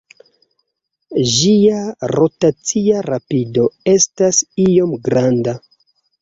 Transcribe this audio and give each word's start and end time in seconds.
Ĝia 1.33 1.81
rotacia 2.13 3.03
rapido 3.09 3.67
estas 3.95 4.41
iom 4.65 4.97
granda. 5.11 5.55